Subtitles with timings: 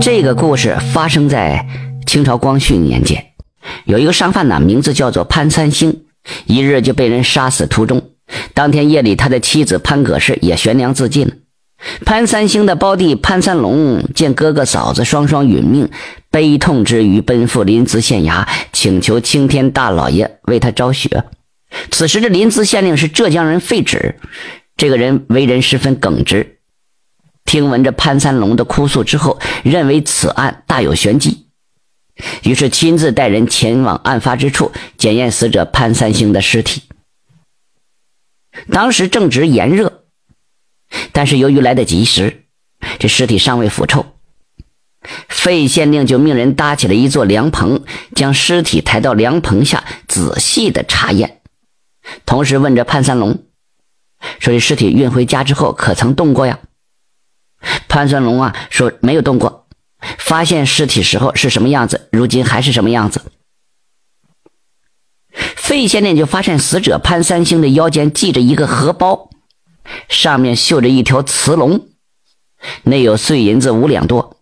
[0.00, 1.66] 这个故事发生在
[2.06, 3.32] 清朝光绪年间，
[3.84, 6.04] 有一个商贩呢，名字叫做潘三星，
[6.46, 8.10] 一日就被人杀死途中。
[8.54, 11.42] 当天夜里，他的妻子潘葛氏也悬梁自尽。
[12.04, 15.88] 潘三星的胞弟潘三龙见哥哥嫂子双双殒命，
[16.30, 21.24] 悲痛之余奔赴临淄县衙，请求青天大老爷为他昭雪。
[21.90, 24.16] 此时的临淄县令是浙江人费止，
[24.76, 26.57] 这个人为人十分耿直。
[27.48, 31.46] 听闻着潘三龙的哭诉之后，认为此案大有玄机，
[32.42, 36.82] 于是亲自带人前往案发之处检验死者潘三星的尸体。
[38.70, 40.04] 当时正值炎热，
[41.12, 42.44] 但是由于来得及时，
[42.98, 44.04] 这尸体尚未腐臭。
[45.26, 47.82] 费县令就命人搭起了一座凉棚，
[48.14, 51.40] 将尸体抬到凉棚下，仔细的查验，
[52.26, 53.44] 同时问着潘三龙
[54.38, 56.58] ：“说这尸体运回家之后，可曾动过呀？”
[57.88, 59.66] 潘三龙啊说：“没有动过，
[60.18, 63.22] 发现尸体时候是什么样子，如今还是什么样子。”
[65.56, 69.30] 费县令就发现死者潘三星的腰间系着一个荷包，
[70.08, 71.88] 上面绣着一条雌龙，
[72.84, 74.38] 内有碎银子五两多。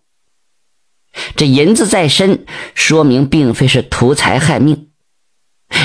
[1.35, 2.45] 这银子在身，
[2.75, 4.89] 说明并非是图财害命。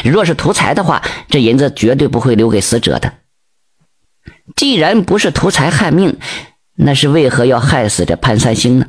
[0.05, 3.15] 若是图财的话，这银子绝对不会留给死者的。
[4.55, 6.19] 既然不是图财害命，
[6.85, 8.87] 那是为何要害死这潘三星呢？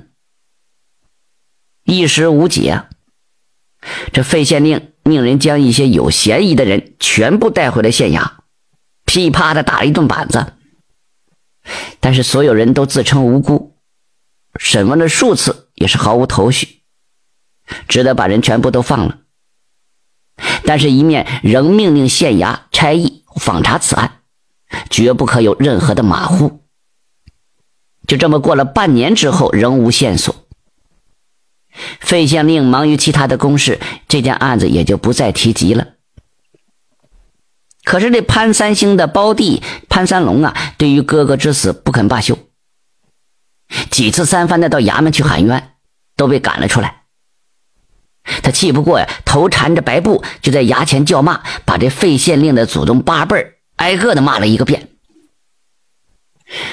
[1.84, 2.84] 一时无解。
[4.12, 8.32] 这费县令命人将一些有嫌疑的人全部带回了县衙，
[9.06, 10.54] 噼啪的打了一顿板子。
[12.00, 13.78] 但是所有人都自称无辜，
[14.58, 16.82] 审问了数次也是毫无头绪，
[17.88, 19.20] 只得把人全部都放了。
[20.66, 24.22] 但是，一面仍命令县衙差役访查此案，
[24.90, 26.63] 绝不可有任何的马虎。
[28.08, 30.36] 就这么过了半年之后，仍无线索。
[32.00, 35.88] 费县令忙于其他的公事，这件案子也就不再提及了。
[37.84, 42.38] 可是这潘三星的胞弟潘三龙啊，对于哥哥之死不肯罢休，
[43.90, 45.72] 几次三番的到衙门去喊冤，
[46.16, 47.02] 都被赶了出来。
[48.42, 54.90] 他气不过呀，头缠着白布，就在衙前叫骂，把这费县令的祖宗八辈挨个的骂了一个遍。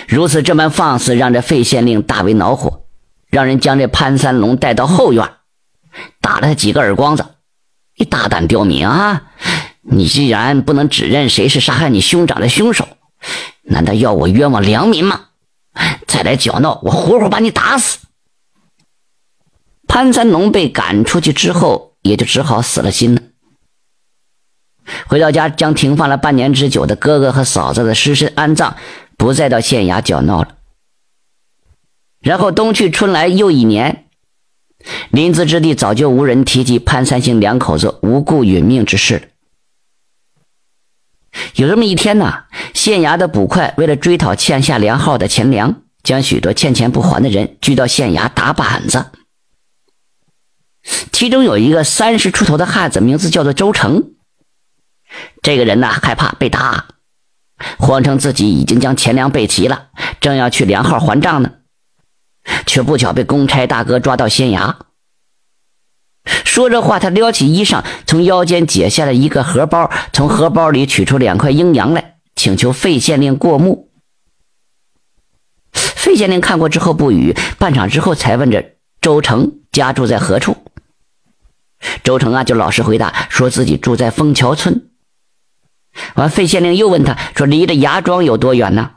[0.08, 2.84] 如此这般放肆，让这费县令大为恼火。
[3.30, 5.30] 让人将这潘三龙带到后院，
[6.20, 7.24] 打了他几个耳光子。
[7.96, 9.22] 你大胆刁民啊！
[9.82, 12.88] 你既然不能指认谁是杀害你兄长的凶手，
[13.62, 15.26] 难道要我冤枉良民吗？
[16.06, 18.00] 再来搅闹，我活活把你打死！
[19.86, 23.22] 潘三龙被赶出去之后，也就只好死了心了。
[25.06, 28.76] 回到家，将停放了半年之久的哥哥和嫂子的尸身安葬，
[29.20, 30.56] 不再到县衙搅闹了。
[32.22, 34.06] 然后冬去春来又一年，
[35.10, 39.32] 临淄之地早就无人提及潘三星两口子无故殒命之事。
[41.56, 49.10] 有这么一天呢，县衙的捕快为了追讨欠下粮号的钱粮，将许多欠钱不还的人拘到县衙打板子。
[51.12, 54.14] 其中有一个三十出头的汉子，名字叫做周成。
[55.42, 56.86] 这个人呢，害怕被打，
[57.78, 59.88] 谎称自己已经将钱粮备齐了，
[60.20, 61.52] 正要去粮号还账呢。
[62.66, 64.74] 却不巧被公差大哥抓到县衙。
[66.44, 73.90] 说着话，他撩起衣裳，从腰间解下了一个荷包，从荷包里取出两块阴阳来，请求费县令过目。
[75.72, 78.64] 费县令看过之后不语，半晌之后才问着
[79.00, 80.56] 周成家住在何处。
[82.02, 84.89] 周成啊，就老实回答，说自己住在枫桥村。
[86.14, 88.92] 完，费县令又问他说：“离着衙庄有多远呢？”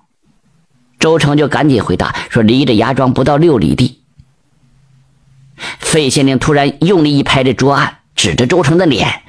[0.99, 4.03] 周成就赶紧回答说：“离着衙庄不到六里地。”
[5.79, 9.23] 费县令突然用力一拍这桌案，指着周成的脸：“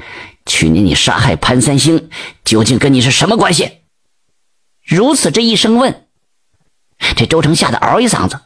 [0.47, 2.11] 去年你杀害潘三星，
[2.45, 3.81] 究竟跟你是什么关系？”
[4.85, 6.07] 如此这一声问，
[7.17, 8.41] 这周成吓得嗷一嗓子，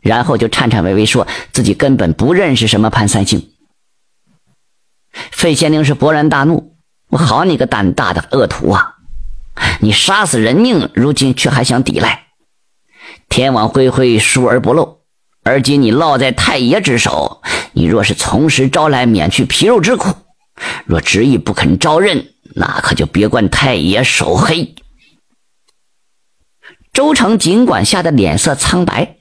[0.00, 3.50] 然后就颤颤巍巍说自己根本不认识什么潘三星。
[5.12, 6.75] 费县令是勃然大怒
[7.08, 8.96] ：“我好你个胆大的恶徒啊！
[9.80, 12.26] 你杀死人命，如今却还想抵赖！”
[13.28, 14.98] 天网恢恢，疏而不漏。
[15.44, 17.40] 而今你落在太爷之手，
[17.72, 20.10] 你若是从实招来，免去皮肉之苦；
[20.84, 24.74] 若执意不肯招认，那可就别怪太爷手黑。
[26.92, 29.16] 周成尽管吓得脸色苍白，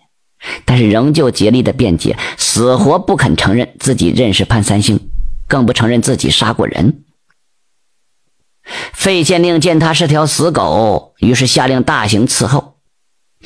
[0.65, 4.99] 但是仍旧竭力的辩解，死活不肯承认自己认识潘三星，
[5.47, 7.04] 更不承认自己杀过人。
[8.93, 12.79] 费县令见他是条死狗，于是下令大刑伺候。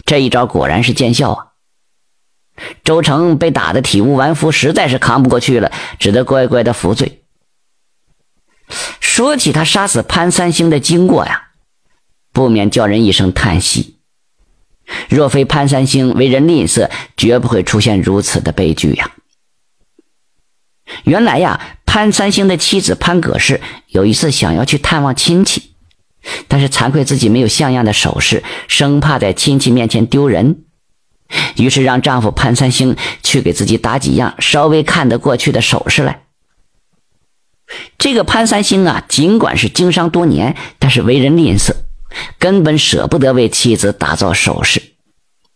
[0.06, 1.46] 这一招果然是见效啊！
[2.84, 7.24] 周成被打得体无完肤，实在是扛不过去了，只得乖乖的服罪。
[9.00, 11.50] 说起他杀死潘三星的经过呀，
[12.32, 14.00] 不免叫人一声叹息。
[15.10, 19.12] 若非潘三星为人吝啬，绝不会出现如此的悲剧呀。
[21.04, 25.72] 原来呀，潘三星的妻子潘葛氏有一次想要去探望亲戚，
[26.48, 30.66] 但是惭愧自己没有像样的首饰，生怕在亲戚面前丢人。
[31.56, 36.26] 于是让丈夫潘三星去给自己打几样稍微看得过去的首饰来。
[37.98, 41.74] 这个潘三星啊，尽管是经商多年，但是为人吝啬，
[42.38, 44.94] 根本舍不得为妻子打造首饰。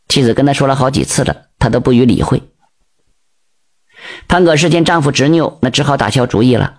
[0.10, 2.42] 妻子跟他说了好几次了，他都不予理会。
[4.28, 6.76] 潘葛氏见丈夫执拗，那只好打消主意了，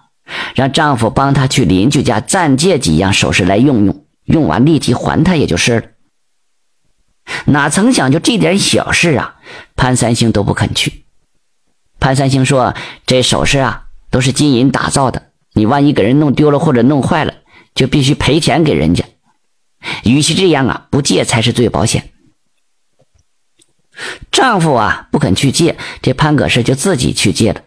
[0.54, 5.86] 让丈夫帮她去邻居家暂借几样首饰来用用，用完立即还她也就是了。
[7.46, 9.36] 哪曾想，就这点小事啊，
[9.76, 11.04] 潘三星都不肯去。
[11.98, 12.74] 潘三星说
[13.06, 17.32] ：“这首饰啊，都是金银打造的，你万一给人弄丢了或者弄坏了，
[17.74, 19.04] 就必须赔钱给人家。
[20.04, 22.10] 与其这样啊，不借才是最保险。”
[24.30, 27.62] 丈夫啊不肯去借，这潘葛氏就自己去借了。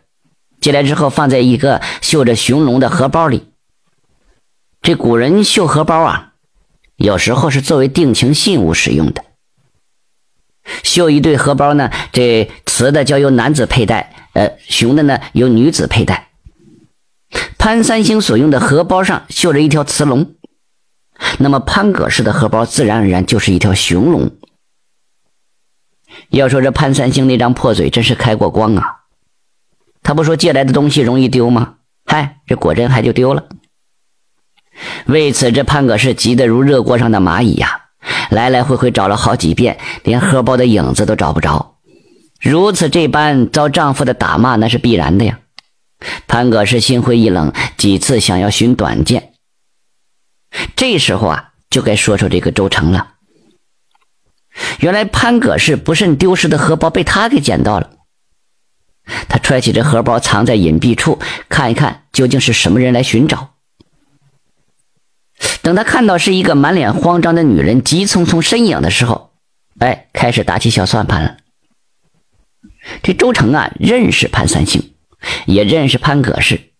[0.59, 3.49] 借来之后，放在一个绣着雄龙的荷包里。
[4.81, 6.33] 这古人绣荷包啊，
[6.95, 9.23] 有时候是作为定情信物使用的。
[10.83, 16.29] 绣一对荷包呢，这雌的交由男子佩戴，呃，雄的呢由女子佩戴。
[17.57, 20.35] 潘三星所用的荷包上绣着一条雌龙，
[21.39, 24.31] 那么潘葛氏的荷包自然而然就是一条雄龙。
[26.29, 28.95] 要说这潘三星那张破嘴真是开过光啊！
[30.03, 31.75] 他不说借来的东西容易丢吗？
[32.05, 33.45] 嗨，这果真还就丢了。
[35.05, 37.85] 为此，这潘葛氏急得如热锅上的蚂蚁呀。
[38.29, 41.77] 来来回回找了好几遍，连荷包的影子都找不着。
[42.39, 45.39] 如此这般遭丈夫的打骂，那是必然的呀。
[46.27, 49.33] 潘葛氏心灰意冷，几次想要寻短见。
[50.75, 53.15] 这时候啊，就该说说这个周成了。
[54.79, 57.91] 原来潘葛氏不慎丢失的荷包被他给捡到了。
[59.29, 63.53] 他揣起这荷包，藏在隐蔽处，看一看究竟是什么人来寻找。
[65.61, 69.31] 等他看到是一个满脸慌张的女人急匆匆身影的时候，
[69.79, 71.37] 哎，开始打起小算盘了。
[73.03, 74.93] 这周成啊，认识潘三庆，
[75.45, 76.71] 也认识潘葛氏。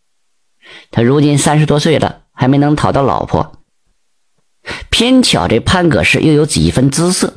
[0.89, 3.61] 他如今三十多岁了，还没能讨到老婆。
[4.89, 7.35] 偏巧这潘葛氏又有几分姿色，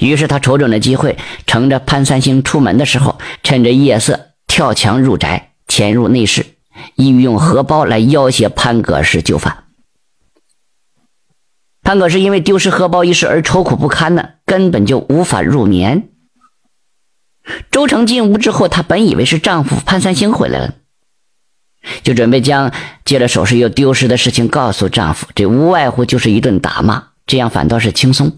[0.00, 1.16] 于是他瞅准了机会，
[1.46, 6.46] 乘着潘三星出门的时候，趁着夜色跳墙入宅，潜入内室，
[6.96, 9.64] 意欲用荷包来要挟潘葛氏就范。
[11.82, 16.08] 潘葛氏因为丢失荷包一事而愁苦不堪呢，根本就无法入眠。
[17.70, 20.74] 周成进屋之后，她本以为是丈夫潘三星回来了，
[22.02, 22.72] 就准备将
[23.04, 28.34] 借了首饰又丢失的事情告诉丈夫，这无外乎就是一顿打骂，这样反倒是轻松。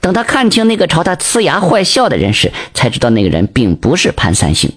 [0.00, 4.72] 等他看清那个朝他呲牙坏笑的人时，才知道那个人并不是潘三星。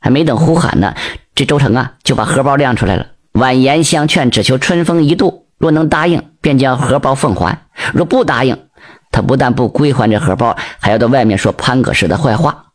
[0.00, 0.94] 还没等呼喊呢，
[1.34, 5.46] 这周成啊就把荷包亮出来了，婉言相劝，只求春风一度。
[5.58, 7.62] 若能答应，便将荷包奉还；
[7.94, 8.68] 若不答应，
[9.10, 12.66] 他不但不归还这荷包，还要到外面说潘葛氏的坏话。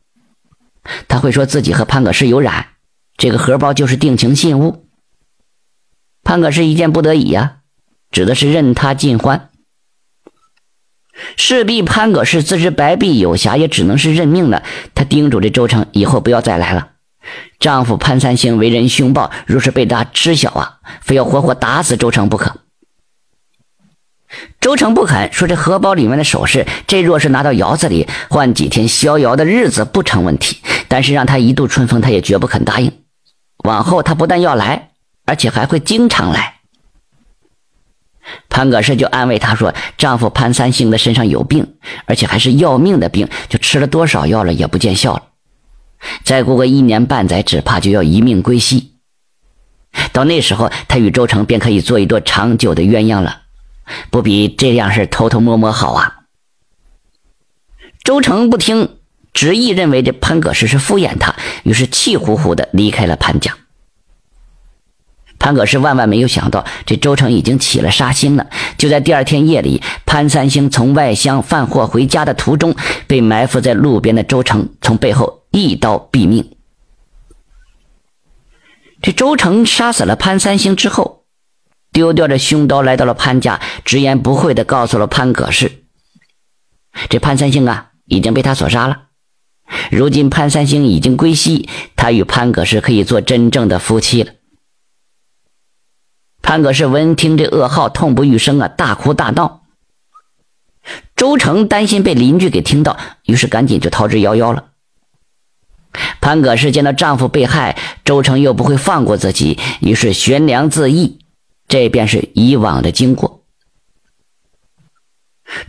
[1.08, 2.66] 他会说自己和潘葛氏有染，
[3.18, 4.88] 这个荷包就是定情信物。
[6.24, 7.58] 潘葛氏一见不得已呀，
[8.10, 9.51] 指的是任他尽欢。
[11.38, 14.64] 势必潘葛氏自知白璧有瑕，也只能是认命了。
[14.96, 16.90] 他叮嘱这周成以后不要再来了。
[17.60, 22.58] 丈夫潘三星为人凶暴，若是被他知晓啊，非要活活打死周成不可。
[24.60, 32.92] 周成不肯说：“这荷包里面的首饰，这若是拿到窑子里换几天逍遥的日子不成问题，但是让他一度春风，他也绝不肯答应。
[33.66, 34.92] 往后他不但要来，
[35.26, 36.51] 而且还会经常来。”
[38.50, 45.24] 潘葛氏就安慰她说：“丈夫潘三星的身上有病，而且还是要命的病，就吃了多少药了也不见效了。
[46.24, 48.94] 再过个一年半载，只怕就要一命归西。
[50.12, 53.40] 到那时候，他与周成便可以做一对长久的鸳鸯了。”
[54.10, 56.20] 不比这样事偷偷摸摸好啊！
[58.04, 58.98] 周成不听，
[59.34, 63.58] 执意认为这潘葛氏是敷衍他，于是气呼呼的离开了潘家。
[65.42, 68.46] 潘葛氏万万没有想到，这周成已经起了杀心了。
[68.78, 72.76] 就在第二天夜里，潘三星从外乡贩货回家的途中，
[73.08, 76.52] 被埋伏在路边的周成从背后一刀毙命。
[79.02, 81.24] 这周成杀死了潘三星之后。
[81.92, 85.84] 丢掉这凶刀，来到了潘家，直言不讳地告诉了潘葛氏。
[87.10, 89.08] 这潘三星啊，已经被他所杀了。
[89.90, 91.68] 如今潘三星已经归西，
[91.98, 94.32] 他与潘葛氏可以做真正的夫妻了。
[96.52, 99.62] 潘葛氏闻听这噩耗，痛不欲生啊，大哭大闹。
[101.16, 104.66] 周成担心被邻居给听到，于是赶紧就逃之夭夭了。
[106.20, 111.20] 潘葛氏见到丈夫被害，周成又不会放过自己，于是悬梁自缢。
[111.70, 113.46] 这便是以往的经过。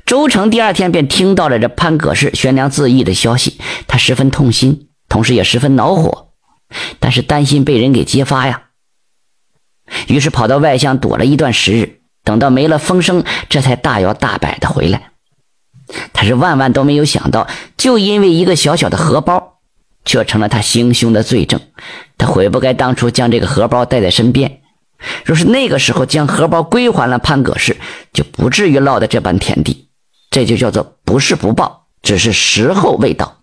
[0.04, 6.32] 周成第二天便听到了这潘葛氏悬梁自缢的消息，他十分痛心，同时也十分恼火，
[6.98, 8.70] 但是担心被人给揭发呀。
[10.08, 15.10] 于是跑到外乡躲了一段时日，等到没了风声，这才大摇大摆的回来。
[16.12, 19.58] 他是万万都没有想到，就因为一个小小的荷包，
[20.04, 21.60] 却成了他行凶的罪证。
[22.16, 24.60] 他悔不该当初将这个荷包带在身边。
[25.24, 27.76] 若是那个时候将荷包归还了潘葛氏，
[28.12, 29.88] 就不至于落得这般田地。
[30.30, 33.38] 这就叫做不是不报，只是时候未到。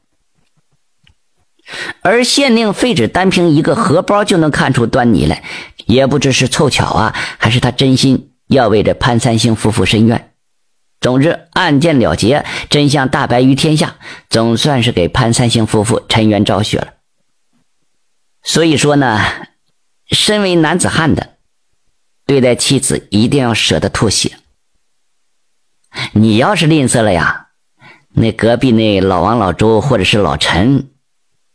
[2.01, 5.43] 而县令废止单凭一个荷包就能看出端倪来，
[5.89, 10.33] 也不知是凑巧啊，还是他真心要为这潘三星夫妇伸冤。
[11.01, 13.95] 总之，案件了结，真相大白于天下，
[14.29, 16.93] 总算是给潘三星夫妇沉冤昭雪了。
[18.43, 19.19] 所以说呢，
[20.11, 21.37] 身为男子汉的。
[22.27, 24.37] 对待妻子一定要舍得吐血。
[26.11, 27.47] 你要是吝啬了呀，
[28.09, 30.91] 那隔壁那老王、老周或者是老陈，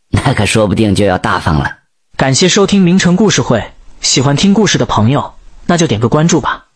[0.09, 1.79] 那可说不定就要大方了。
[2.17, 3.71] 感谢收听名城故事会，
[4.05, 5.33] 喜欢听故事的朋友，
[5.65, 6.67] 那就点个关注吧。